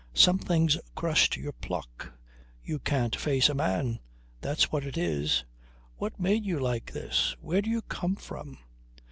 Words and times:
Something's 0.15 0.79
crushed 0.95 1.37
your 1.37 1.51
pluck. 1.51 2.11
You 2.63 2.79
can't 2.79 3.15
face 3.15 3.49
a 3.49 3.53
man 3.53 3.99
that's 4.41 4.71
what 4.71 4.83
it 4.83 4.97
is. 4.97 5.45
What 5.97 6.19
made 6.19 6.43
you 6.43 6.59
like 6.59 6.91
this? 6.91 7.35
Where 7.39 7.61
do 7.61 7.69
you 7.69 7.83
come 7.83 8.15
from? 8.15 8.57